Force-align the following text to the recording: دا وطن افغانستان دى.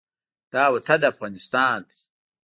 دا 0.53 0.63
وطن 0.73 1.01
افغانستان 1.11 1.77
دى. 1.89 1.97